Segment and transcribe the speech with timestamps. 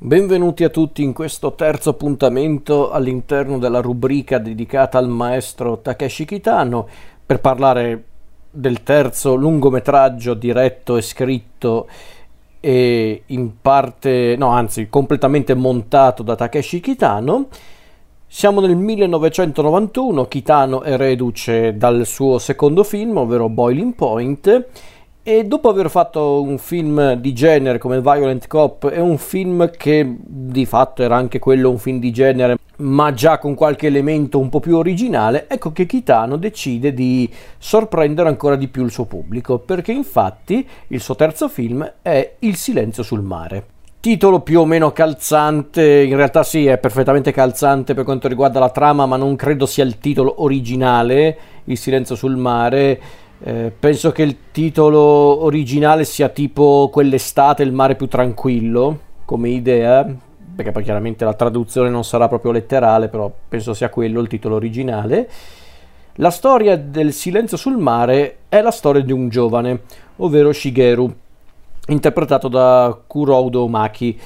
[0.00, 6.86] Benvenuti a tutti in questo terzo appuntamento all'interno della rubrica dedicata al maestro Takeshi Kitano
[7.26, 8.04] per parlare
[8.48, 11.88] del terzo lungometraggio diretto e scritto
[12.60, 17.48] e in parte, no anzi completamente montato da Takeshi Kitano.
[18.24, 24.66] Siamo nel 1991, Kitano è reduce dal suo secondo film, ovvero Boiling Point,
[25.28, 30.16] e dopo aver fatto un film di genere come Violent Cop, è un film che
[30.18, 34.48] di fatto era anche quello un film di genere, ma già con qualche elemento un
[34.48, 39.58] po' più originale, ecco che Kitano decide di sorprendere ancora di più il suo pubblico,
[39.58, 43.66] perché infatti il suo terzo film è Il silenzio sul mare.
[44.00, 48.70] Titolo più o meno calzante, in realtà sì, è perfettamente calzante per quanto riguarda la
[48.70, 54.22] trama, ma non credo sia il titolo originale, Il silenzio sul mare eh, penso che
[54.22, 60.04] il titolo originale sia tipo Quell'estate il mare più tranquillo come idea,
[60.56, 64.56] perché poi chiaramente la traduzione non sarà proprio letterale, però penso sia quello il titolo
[64.56, 65.28] originale.
[66.14, 69.82] La storia del silenzio sul mare è la storia di un giovane,
[70.16, 71.14] ovvero Shigeru,
[71.88, 74.18] interpretato da Kuroudo Maki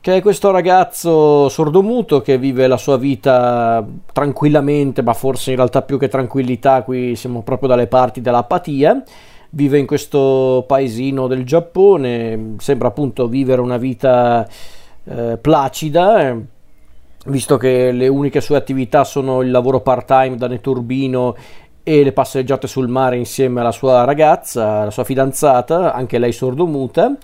[0.00, 5.82] che è questo ragazzo sordomuto che vive la sua vita tranquillamente, ma forse in realtà
[5.82, 9.02] più che tranquillità, qui siamo proprio dalle parti dell'apatia.
[9.50, 14.46] Vive in questo paesino del Giappone, sembra appunto vivere una vita
[15.04, 16.36] eh, placida, eh,
[17.26, 21.34] visto che le uniche sue attività sono il lavoro part-time da neturbino
[21.82, 27.16] e le passeggiate sul mare insieme alla sua ragazza, la sua fidanzata, anche lei sordomuta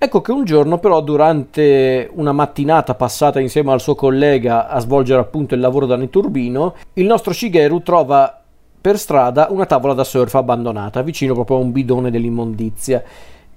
[0.00, 5.20] Ecco che un giorno però durante una mattinata passata insieme al suo collega a svolgere
[5.20, 8.40] appunto il lavoro da neturbino, il nostro Shigeru trova
[8.80, 13.02] per strada una tavola da surf abbandonata vicino proprio a un bidone dell'immondizia.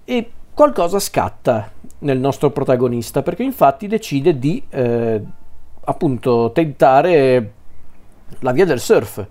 [0.04, 5.22] E qualcosa scatta nel nostro protagonista perché infatti decide di eh,
[5.84, 7.52] appunto tentare
[8.40, 9.24] la via del surf.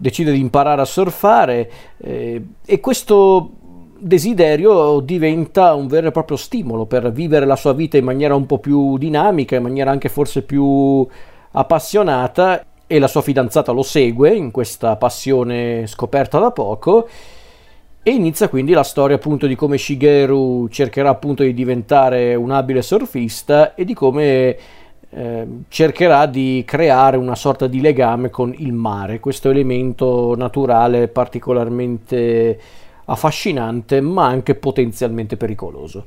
[0.00, 3.50] Decide di imparare a surfare eh, e questo
[3.98, 8.46] desiderio diventa un vero e proprio stimolo per vivere la sua vita in maniera un
[8.46, 11.06] po' più dinamica, in maniera anche forse più
[11.52, 17.08] appassionata e la sua fidanzata lo segue in questa passione scoperta da poco
[18.02, 22.80] e inizia quindi la storia appunto di come Shigeru cercherà appunto di diventare un abile
[22.80, 24.56] surfista e di come
[25.10, 32.58] eh, cercherà di creare una sorta di legame con il mare, questo elemento naturale particolarmente
[33.08, 36.04] affascinante ma anche potenzialmente pericoloso.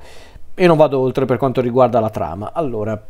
[0.53, 2.51] E non vado oltre per quanto riguarda la trama.
[2.53, 3.01] Allora,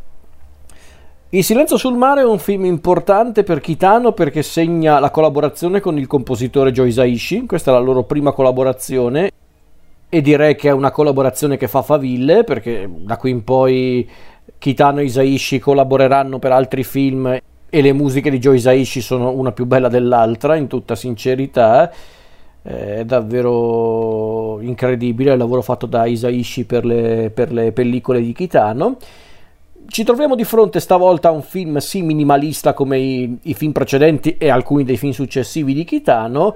[1.33, 5.97] Il silenzio sul mare è un film importante per Kitano perché segna la collaborazione con
[5.97, 9.31] il compositore Joe Isaishi, questa è la loro prima collaborazione
[10.09, 14.09] e direi che è una collaborazione che fa faville perché da qui in poi
[14.57, 17.27] Kitano e Isaishi collaboreranno per altri film
[17.69, 21.89] e le musiche di Joe Isaishi sono una più bella dell'altra in tutta sincerità
[22.61, 28.97] è davvero incredibile il lavoro fatto da Isaishi per le, per le pellicole di Kitano.
[29.87, 34.37] Ci troviamo di fronte stavolta a un film sì minimalista come i, i film precedenti
[34.37, 36.55] e alcuni dei film successivi di Kitano,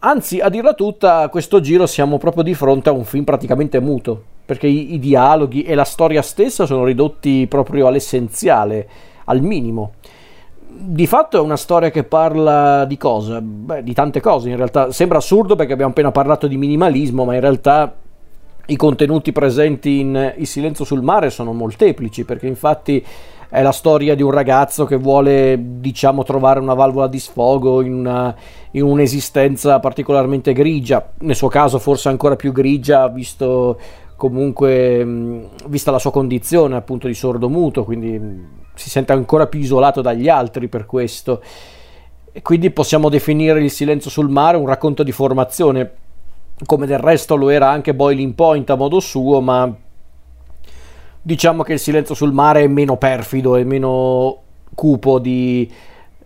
[0.00, 3.80] Anzi, a dirla tutta, a questo giro siamo proprio di fronte a un film praticamente
[3.80, 8.88] muto, perché i, i, dialoghi e la storia stessa sono ridotti proprio all'essenziale,
[9.24, 9.94] al minimo
[10.70, 13.40] di fatto è una storia che parla di cosa?
[13.40, 14.92] Beh, di tante cose in realtà.
[14.92, 17.94] Sembra assurdo perché abbiamo appena parlato di minimalismo, ma in realtà
[18.66, 23.04] i contenuti presenti in Il silenzio sul mare sono molteplici, perché infatti
[23.48, 27.94] è la storia di un ragazzo che vuole, diciamo, trovare una valvola di sfogo in,
[27.94, 28.34] una,
[28.72, 33.78] in un'esistenza particolarmente grigia, nel suo caso forse ancora più grigia, visto
[34.16, 38.20] comunque, vista la sua condizione appunto di sordo muto, quindi
[38.78, 41.42] si sente ancora più isolato dagli altri per questo.
[42.32, 45.90] E quindi possiamo definire il silenzio sul mare un racconto di formazione,
[46.64, 49.74] come del resto lo era anche Boiling Point a modo suo, ma
[51.20, 54.42] diciamo che il silenzio sul mare è meno perfido e meno
[54.74, 55.70] cupo di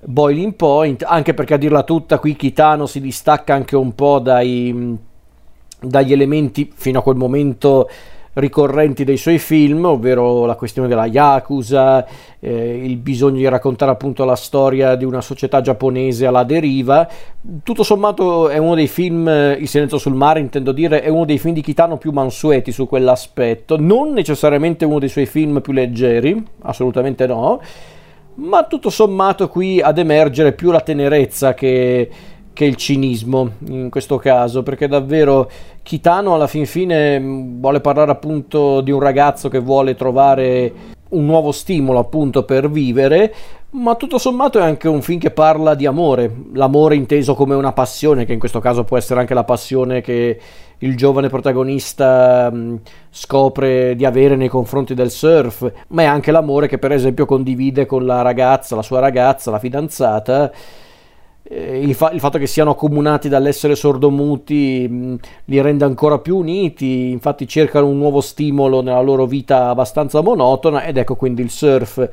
[0.00, 4.96] Boiling Point, anche perché a dirla tutta qui Kitano si distacca anche un po' dai,
[5.81, 7.88] dagli elementi fino a quel momento
[8.34, 12.06] ricorrenti dei suoi film, ovvero la questione della Yakuza,
[12.40, 17.08] eh, il bisogno di raccontare appunto la storia di una società giapponese alla deriva.
[17.62, 21.25] Tutto sommato è uno dei film, eh, Il silenzio sul mare intendo dire, è uno
[21.25, 25.73] dei film di Kitano più mansueti su quell'aspetto, non necessariamente uno dei suoi film più
[25.73, 27.61] leggeri, assolutamente no,
[28.35, 32.08] ma tutto sommato qui ad emergere più la tenerezza che
[32.52, 35.50] che il cinismo in questo caso, perché davvero
[35.82, 40.72] Kitano alla fin fine mm, vuole parlare appunto di un ragazzo che vuole trovare
[41.10, 43.34] un nuovo stimolo appunto per vivere,
[43.70, 47.72] ma tutto sommato è anche un film che parla di amore, l'amore inteso come una
[47.72, 50.38] passione, che in questo caso può essere anche la passione che
[50.78, 52.76] il giovane protagonista mm,
[53.10, 57.87] scopre di avere nei confronti del surf, ma è anche l'amore che per esempio condivide
[57.87, 60.52] con la ragazza, la sua ragazza, la fidanzata.
[61.44, 65.14] Eh, il, fa- il, fatto che siano accomunati dall'essere sordomuti mh, mm,
[65.46, 70.84] li rende ancora più uniti, infatti cercano un nuovo stimolo nella loro vita abbastanza monotona
[70.84, 72.08] ed ecco quindi il surf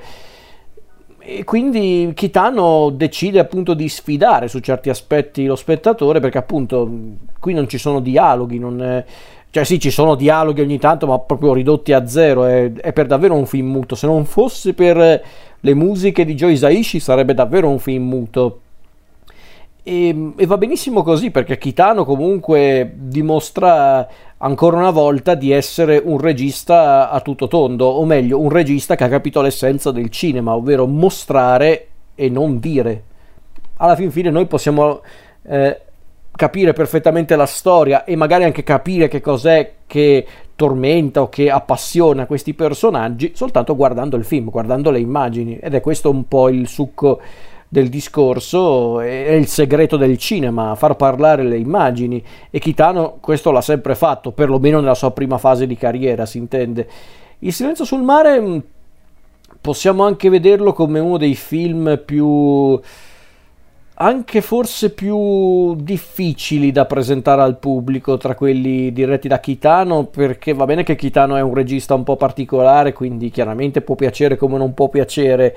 [1.31, 6.89] e quindi Kitano decide appunto di sfidare su certi aspetti lo spettatore perché appunto
[7.39, 9.05] qui non ci sono dialoghi, non è...
[9.51, 13.05] cioè sì ci sono dialoghi ogni tanto ma proprio ridotti a zero, è, è per
[13.05, 15.23] davvero un film muto, se non fosse per
[15.59, 18.61] le musiche di Joe Isaishi sarebbe davvero un film muto.
[19.89, 24.07] E, e, va benissimo così perché Kitano comunque dimostra
[24.37, 29.05] ancora una volta di essere un regista a tutto tondo, o meglio, un regista che
[29.05, 33.03] ha capito l'essenza del cinema, ovvero mostrare e non dire.
[33.77, 35.01] Alla fin fine noi possiamo
[35.41, 35.81] eh,
[36.35, 40.23] capire perfettamente la storia e magari anche capire che cos'è che
[40.55, 45.81] tormenta o che appassiona questi personaggi soltanto guardando il film, guardando le immagini ed è
[45.81, 47.19] questo un po' il succo
[47.71, 53.61] del discorso è il segreto del cinema, far parlare le immagini e Kitano questo l'ha
[53.61, 56.87] sempre fatto, perlomeno nella sua prima fase di carriera, si intende.
[57.39, 58.57] Il silenzio sul mare mm,
[59.61, 62.81] possiamo anche vederlo come uno dei film più
[64.01, 70.65] anche forse più difficili da presentare al pubblico tra quelli diretti da Kitano perché va
[70.65, 74.73] bene che Kitano è un regista un po' particolare quindi chiaramente può piacere come non
[74.73, 75.55] può piacere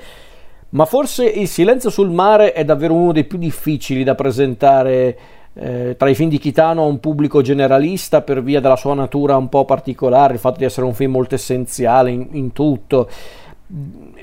[0.73, 5.17] ma forse Il silenzio sul mare è davvero uno dei più difficili da presentare
[5.53, 9.37] eh, tra i film di Kitano a un pubblico generalista per via della sua natura
[9.37, 13.09] un po' particolare, il fatto di essere un film molto essenziale in, in tutto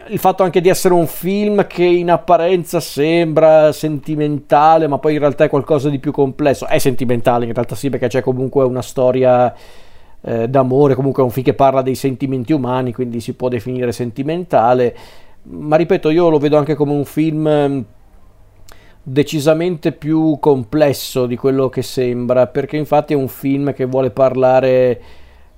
[0.08, 5.19] il fatto anche di essere un film che in apparenza sembra sentimentale, ma poi in
[5.19, 6.67] realtà è qualcosa di più complesso.
[6.67, 9.52] È sentimentale in realtà sì, perché c'è comunque una storia
[10.20, 13.91] eh, d'amore, comunque è un film che parla dei sentimenti umani, quindi si può definire
[13.91, 14.97] sentimentale
[15.43, 17.85] ma ripeto, io lo vedo anche come un film ehm,
[19.03, 25.01] decisamente più complesso di quello che sembra, perché infatti è un film che vuole parlare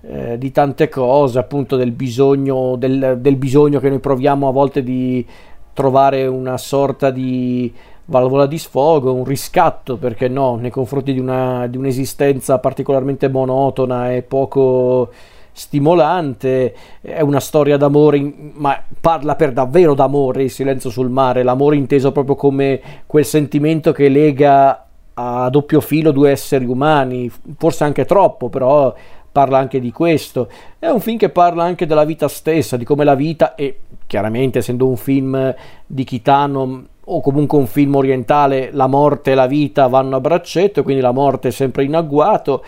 [0.02, 4.82] eh, di tante cose, appunto del bisogno, del, del bisogno che noi proviamo a volte
[4.82, 5.24] di
[5.72, 7.72] trovare una sorta di
[8.04, 14.12] valvola di sfogo, un riscatto, perché no, nei confronti di, una, di un'esistenza particolarmente monotona
[14.12, 15.10] e poco
[15.52, 21.76] stimolante, è una storia d'amore, ma parla per davvero d'amore, il silenzio sul mare, l'amore
[21.76, 28.06] inteso proprio come quel sentimento che lega a doppio filo due esseri umani, forse anche
[28.06, 28.94] troppo, però
[29.30, 30.48] parla anche di questo.
[30.78, 34.58] È un film che parla anche della vita stessa, di come la vita, e chiaramente
[34.58, 35.54] essendo un film
[35.86, 40.82] di Kitano o comunque un film orientale, la morte e la vita vanno a braccetto,
[40.82, 42.64] quindi la morte è sempre in agguato.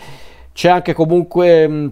[0.53, 1.91] C'è anche comunque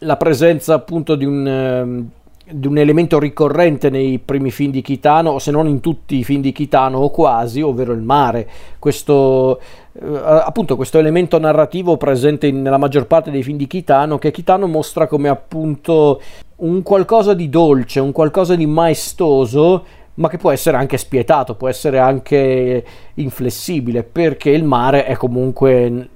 [0.00, 2.08] la presenza appunto di un, ehm,
[2.52, 6.40] di un, elemento ricorrente nei primi film di Kitano, se non in tutti i film
[6.40, 8.48] di Kitano o quasi, ovvero il mare.
[8.78, 9.60] Questo,
[9.92, 14.66] eh, appunto, questo elemento narrativo presente nella maggior parte dei film di Kitano, che Kitano
[14.66, 16.20] mostra come appunto
[16.56, 21.68] un qualcosa di dolce, un qualcosa di maestoso ma che può essere anche spietato, può
[21.68, 26.08] essere anche inflessibile, perché il mare è comunque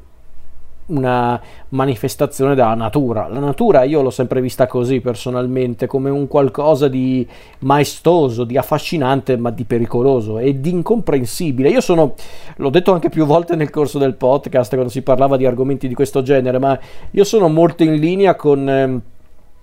[0.86, 3.28] una manifestazione della natura.
[3.28, 7.26] La natura io l'ho sempre vista così personalmente, come un qualcosa di
[7.60, 11.70] maestoso, di affascinante, ma di pericoloso e di incomprensibile.
[11.70, 12.14] Io sono,
[12.56, 15.94] l'ho detto anche più volte nel corso del podcast quando si parlava di argomenti di
[15.94, 16.78] questo genere, ma
[17.10, 18.68] io sono molto in linea con...
[18.68, 19.12] Eh,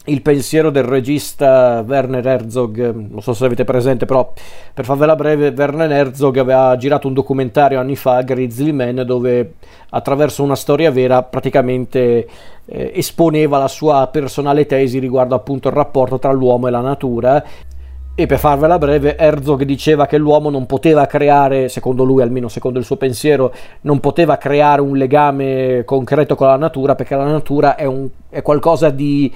[0.05, 4.34] il pensiero del regista Werner Herzog, non so se avete presente, però
[4.74, 9.53] per farvela breve, Werner Herzog aveva girato un documentario anni fa, Grizzly Man, dove
[9.89, 12.27] attraverso una storia vera praticamente
[12.65, 17.43] eh, esponeva la sua personale tesi riguardo appunto il rapporto tra l'uomo e la natura.
[18.13, 22.77] E per farvela breve, Herzog diceva che l'uomo non poteva creare, secondo lui almeno secondo
[22.77, 27.75] il suo pensiero, non poteva creare un legame concreto con la natura perché la natura
[27.75, 29.31] è, un, è qualcosa di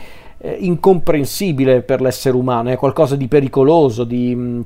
[0.46, 4.62] eh, incomprensibile per l'essere umano, è qualcosa di pericoloso, di, mm,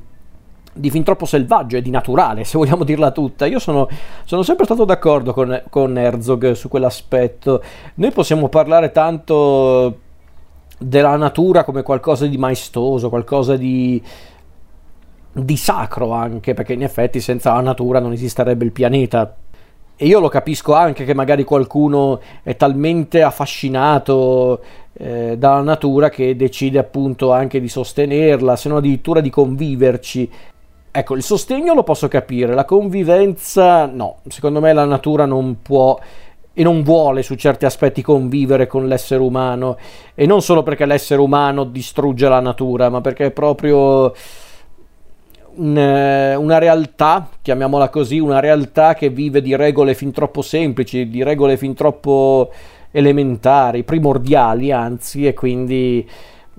[0.74, 3.46] di fin troppo selvaggio e di naturale, se vogliamo dirla tutta.
[3.46, 3.88] Io sono,
[4.26, 7.64] sono sempre stato d'accordo con, con Herzog su quell'aspetto.
[7.96, 10.00] Noi possiamo parlare tanto
[10.78, 14.02] della natura come qualcosa di maestoso, qualcosa di,
[15.32, 19.34] di sacro anche, perché in effetti senza la natura non esisterebbe il pianeta
[20.02, 24.62] e io lo capisco anche che magari qualcuno è talmente affascinato
[24.94, 30.32] eh, dalla natura che decide appunto anche di sostenerla, se non addirittura di conviverci.
[30.90, 36.00] Ecco, il sostegno lo posso capire, la convivenza no, secondo me la natura non può
[36.54, 39.78] e non vuole su certi aspetti convivere con l'essere umano
[40.16, 44.14] e non solo perché l'essere umano distrugge la natura, ma perché è proprio
[45.60, 51.58] una realtà, chiamiamola così, una realtà che vive di regole fin troppo semplici, di regole
[51.58, 52.52] fin troppo
[52.92, 56.08] elementari, primordiali anzi, e quindi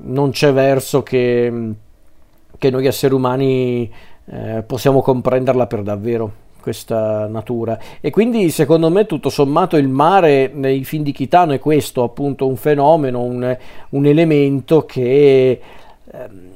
[0.03, 1.73] non c'è verso che,
[2.59, 3.91] che noi esseri umani
[4.27, 7.79] eh, possiamo comprenderla per davvero questa natura.
[8.01, 12.47] E quindi secondo me tutto sommato il mare nei film di Kitano è questo appunto
[12.47, 13.57] un fenomeno un,
[13.91, 15.61] un elemento che
[16.13, 16.51] ehm,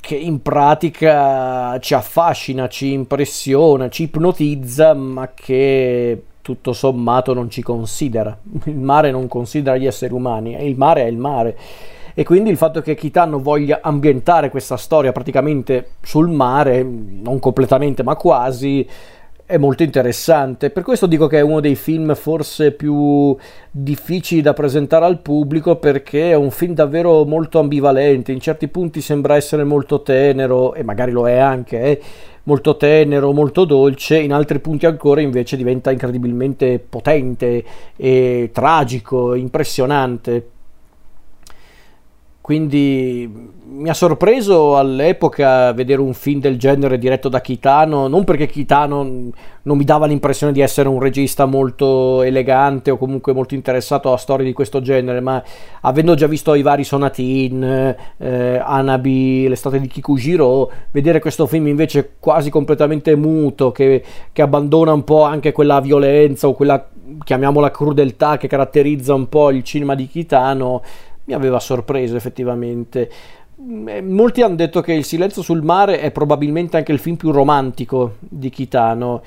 [0.00, 7.62] che in pratica ci affascina, ci impressiona, ci ipnotizza, ma che tutto sommato non ci
[7.62, 8.36] considera.
[8.64, 11.58] Il mare non considera gli esseri umani, il mare è il mare.
[12.14, 18.02] E quindi il fatto che Kitano voglia ambientare questa storia praticamente sul mare, non completamente
[18.02, 18.86] ma quasi,
[19.50, 20.70] è molto interessante.
[20.70, 23.36] Per questo dico che è uno dei film forse più
[23.68, 28.30] difficili da presentare al pubblico perché è un film davvero molto ambivalente.
[28.30, 32.00] In certi punti sembra essere molto tenero, e magari lo è anche, eh,
[32.44, 37.64] molto tenero, molto dolce, in altri punti ancora invece diventa incredibilmente potente
[37.96, 40.46] e tragico, impressionante.
[42.50, 43.32] Quindi
[43.74, 49.30] mi ha sorpreso all'epoca vedere un film del genere diretto da Kitano, non perché Kitano
[49.62, 54.16] non mi dava l'impressione di essere un regista molto elegante o comunque molto interessato a
[54.16, 55.40] storie di questo genere, ma
[55.82, 62.14] avendo già visto i vari Sonatin, eh, Anabi, l'estate di Kikujiro, vedere questo film invece
[62.18, 64.02] quasi completamente muto, che,
[64.32, 66.84] che abbandona un po' anche quella violenza o quella,
[67.22, 70.82] chiamiamola crudeltà, che caratterizza un po' il cinema di Kitano,
[71.30, 73.10] mi aveva sorpreso effettivamente.
[73.60, 77.30] Mm, molti hanno detto che Il silenzio sul mare è probabilmente anche il film più
[77.30, 79.22] romantico di Kitano.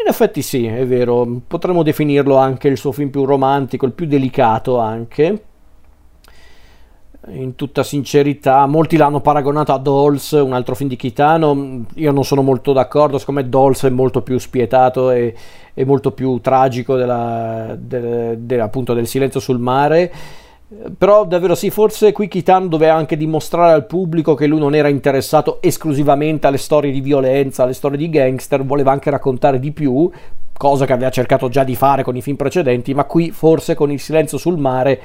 [0.00, 4.06] In effetti sì, è vero, potremmo definirlo anche il suo film più romantico, il più
[4.06, 5.44] delicato anche.
[7.28, 11.84] In tutta sincerità, molti l'hanno paragonato a Dolls, un altro film di Kitano.
[11.96, 15.34] Io non sono molto d'accordo, secondo me Dolls è molto più spietato e,
[15.74, 20.10] e molto più tragico della, de, de, appunto del silenzio sul mare
[20.96, 24.86] però davvero sì, forse qui Kitan doveva anche dimostrare al pubblico che lui non era
[24.86, 30.08] interessato esclusivamente alle storie di violenza, alle storie di gangster, voleva anche raccontare di più,
[30.56, 33.90] cosa che aveva cercato già di fare con i film precedenti, ma qui forse con
[33.90, 35.00] il silenzio sul mare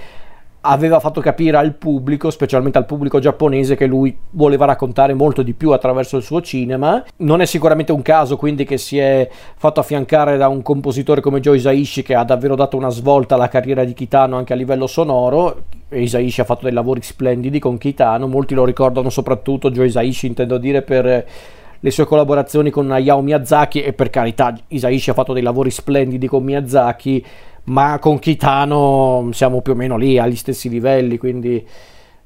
[0.66, 5.54] aveva fatto capire al pubblico, specialmente al pubblico giapponese, che lui voleva raccontare molto di
[5.54, 7.04] più attraverso il suo cinema.
[7.18, 11.40] Non è sicuramente un caso quindi che si è fatto affiancare da un compositore come
[11.40, 14.88] Joe Isaishi che ha davvero dato una svolta alla carriera di Kitano anche a livello
[14.88, 15.64] sonoro.
[15.90, 20.58] Isaishi ha fatto dei lavori splendidi con Kitano, molti lo ricordano soprattutto Joe Isaishi, intendo
[20.58, 21.26] dire per
[21.80, 26.28] le sue collaborazioni con Hayao Miyazaki e per carità Isaishi ha fatto dei lavori splendidi
[26.28, 27.24] con Miyazaki
[27.66, 31.66] ma con Kitano siamo più o meno lì agli stessi livelli, quindi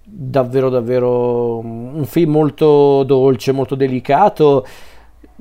[0.04, 4.66] davvero davvero un film molto dolce, molto delicato.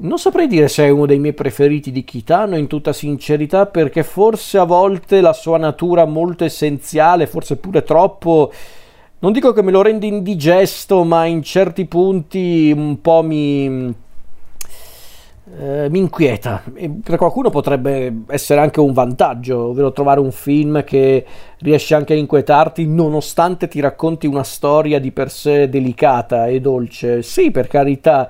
[0.00, 4.04] Non saprei dire se è uno dei miei preferiti di Kitano in tutta sincerità perché
[4.04, 8.52] forse a volte la sua natura molto essenziale, forse pure troppo,
[9.20, 13.92] non dico che me lo rende indigesto, ma in certi punti un po' mi
[15.56, 16.62] eh, mi inquieta.
[16.74, 21.24] E per qualcuno potrebbe essere anche un vantaggio, ovvero trovare un film che
[21.58, 27.22] riesce anche a inquietarti nonostante ti racconti una storia di per sé delicata e dolce.
[27.22, 28.28] Sì, per carità,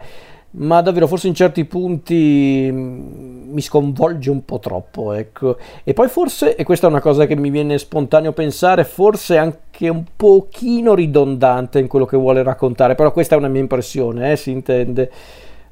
[0.51, 5.59] ma davvero forse in certi punti mm, mi sconvolge un po' troppo, ecco.
[5.85, 9.89] E poi forse, e questa è una cosa che mi viene spontaneo pensare, forse anche
[9.89, 14.37] un pochino ridondante in quello che vuole raccontare, però questa è una mia impressione, eh,
[14.37, 15.11] si intende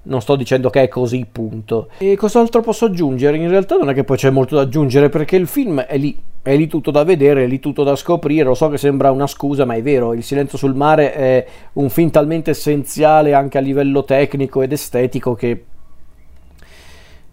[0.07, 1.89] non sto dicendo che è così, punto.
[1.99, 3.37] E cos'altro posso aggiungere?
[3.37, 6.17] In realtà non è che poi c'è molto da aggiungere perché il film è lì,
[6.43, 8.45] è lì tutto da vedere, è lì tutto da scoprire.
[8.45, 10.13] Lo so che sembra una scusa, ma è vero.
[10.13, 15.35] Il silenzio sul mare è un film talmente essenziale anche a livello tecnico ed estetico
[15.35, 15.65] che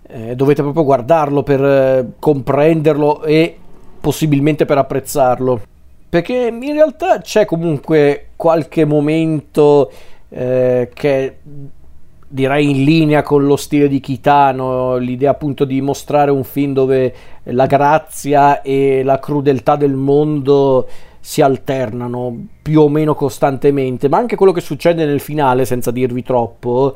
[0.08, 3.56] eh, dovete proprio guardarlo per eh, comprenderlo e
[4.00, 5.62] possibilmente per apprezzarlo.
[6.10, 9.92] Perché in realtà c'è comunque qualche momento
[10.30, 11.38] eh, che
[12.34, 17.14] direi in linea con lo stile di Kitano, l'idea appunto di mostrare un film dove
[17.44, 20.88] la grazia e la crudeltà del mondo
[21.20, 26.24] si alternano più o meno costantemente, ma anche quello che succede nel finale, senza dirvi
[26.24, 26.96] troppo,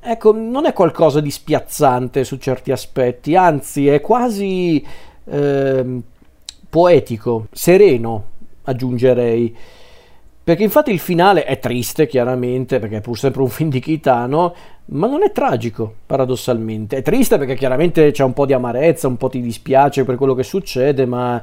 [0.00, 4.84] ecco, non è qualcosa di spiazzante su certi aspetti, anzi è quasi
[5.24, 6.00] eh,
[6.68, 8.24] poetico, sereno,
[8.64, 9.56] aggiungerei.
[10.48, 14.54] Perché infatti il finale è triste, chiaramente, perché è pur sempre un film di Kitano,
[14.86, 16.96] ma non è tragico, paradossalmente.
[16.96, 20.32] È triste perché chiaramente c'è un po' di amarezza, un po' ti dispiace per quello
[20.34, 21.38] che succede, ma,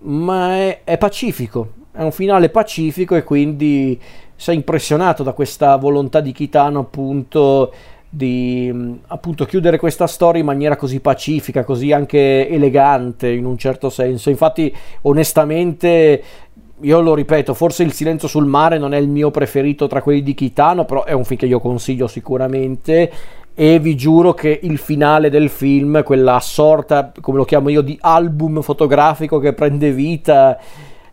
[0.00, 1.68] ma è, è pacifico.
[1.92, 3.96] È un finale pacifico e quindi
[4.34, 7.72] sei impressionato da questa volontà di Kitano, appunto,
[8.08, 13.88] di appunto chiudere questa storia in maniera così pacifica, così anche elegante in un certo
[13.88, 14.30] senso.
[14.30, 16.22] Infatti, onestamente,
[16.82, 20.22] io lo ripeto, forse Il silenzio sul mare non è il mio preferito tra quelli
[20.22, 23.10] di Kitano, però è un film che io consiglio sicuramente.
[23.54, 27.98] E vi giuro che il finale del film, quella sorta, come lo chiamo io, di
[28.00, 30.58] album fotografico che prende vita,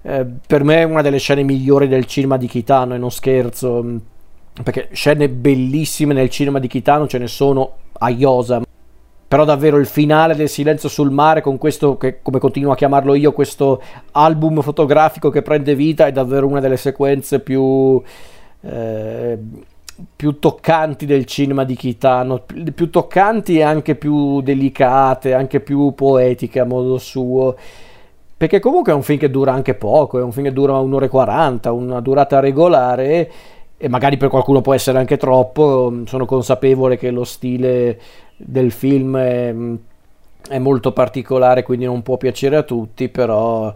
[0.02, 3.86] eh, per me è una delle scene migliori del cinema di Kitano e non scherzo,
[4.64, 8.62] perché scene bellissime nel cinema di Kitano ce ne sono a iosa
[9.30, 13.14] però davvero il finale del Silenzio sul mare con questo, che, come continuo a chiamarlo
[13.14, 13.80] io, questo
[14.14, 18.02] album fotografico che prende vita è davvero una delle sequenze più,
[18.62, 19.38] eh,
[20.16, 22.44] più toccanti del cinema di Kitano,
[22.74, 27.56] più toccanti e anche più delicate, anche più poetiche a modo suo.
[28.36, 31.06] Perché comunque è un film che dura anche poco, è un film che dura un'ora
[31.06, 33.32] e 40, una durata regolare
[33.78, 38.00] e magari per qualcuno può essere anche troppo, sono consapevole che lo stile
[38.42, 39.54] del film è,
[40.48, 43.74] è molto particolare, quindi non può piacere a tutti, però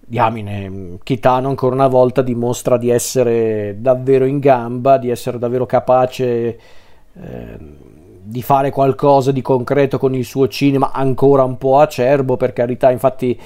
[0.00, 6.58] diamine, Kitano ancora una volta dimostra di essere davvero in gamba, di essere davvero capace
[7.12, 7.58] eh,
[8.22, 12.90] di fare qualcosa di concreto con il suo cinema, ancora un po' acerbo, per carità,
[12.90, 13.38] infatti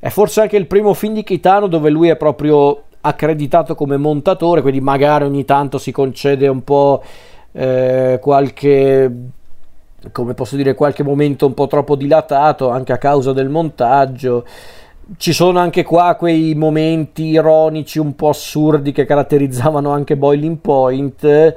[0.00, 4.60] è forse anche il primo film di Kitano dove lui è proprio accreditato come montatore,
[4.60, 7.02] quindi magari ogni tanto si concede un po'
[7.52, 9.12] eh, qualche
[10.12, 14.44] come posso dire, qualche momento un po' troppo dilatato anche a causa del montaggio.
[15.16, 21.56] Ci sono anche qua quei momenti ironici un po' assurdi che caratterizzavano anche Boiling Point,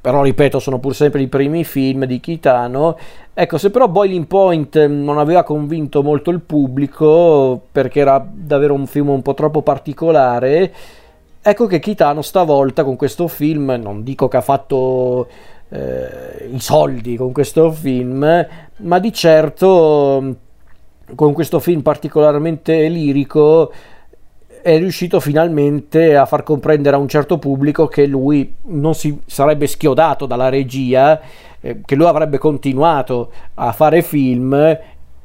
[0.00, 2.96] però ripeto, sono pur sempre i primi film di Kitano.
[3.34, 8.86] Ecco, se però Boiling Point non aveva convinto molto il pubblico perché era davvero un
[8.86, 10.72] film un po' troppo particolare,
[11.40, 15.28] ecco che Kitano stavolta con questo film, non dico che ha fatto
[15.72, 20.36] eh, i soldi con questo film, ma di certo
[21.14, 23.72] con questo film particolarmente lirico
[24.62, 29.66] è riuscito finalmente a far comprendere a un certo pubblico che lui non si sarebbe
[29.66, 31.20] schiodato dalla regia,
[31.60, 34.78] eh, che lui avrebbe continuato a fare film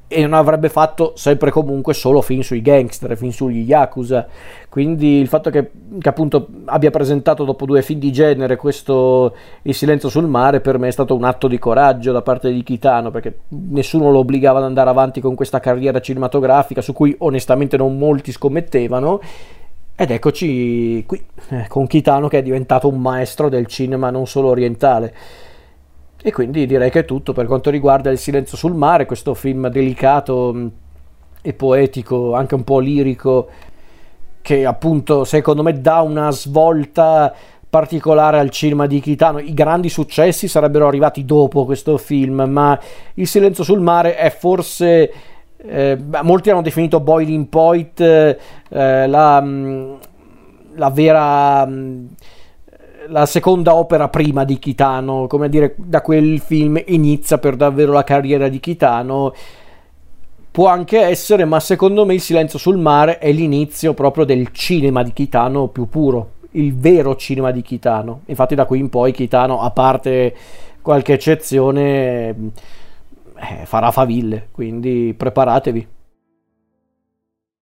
[0.09, 4.25] e non avrebbe fatto sempre comunque solo film sui gangster, film sugli yakuza.
[4.69, 9.73] Quindi il fatto che, che, appunto abbia presentato dopo due film di genere questo Il
[9.73, 13.11] silenzio sul mare per me è stato un atto di coraggio da parte di Kitano
[13.11, 17.97] perché nessuno lo obbligava ad andare avanti con questa carriera cinematografica su cui onestamente non
[17.97, 19.19] molti scommettevano.
[19.99, 24.49] Ed eccoci qui eh, con Kitano che è diventato un maestro del cinema non solo
[24.49, 25.13] orientale.
[26.27, 29.69] E quindi direi che è tutto per quanto riguarda Il silenzio sul mare, questo film
[29.69, 30.71] delicato
[31.41, 33.47] e poetico, anche un po' lirico,
[34.41, 37.33] che appunto secondo me dà una svolta
[37.69, 39.39] particolare al cinema di Kitano.
[39.39, 42.77] I grandi successi sarebbero arrivati dopo questo film, ma
[43.13, 45.13] Il silenzio sul mare è forse...
[45.55, 48.37] Eh, molti hanno definito Boiling Point eh,
[48.67, 49.41] la,
[50.75, 51.69] la vera...
[53.09, 58.03] La seconda opera prima di Kitano, come dire, da quel film inizia per davvero la
[58.03, 59.33] carriera di Kitano.
[60.51, 65.03] Può anche essere, ma secondo me il silenzio sul mare è l'inizio proprio del cinema
[65.03, 68.21] di Kitano più puro, il vero cinema di Kitano.
[68.25, 70.35] Infatti da qui in poi Kitano, a parte
[70.81, 75.87] qualche eccezione, eh, farà faville, quindi preparatevi.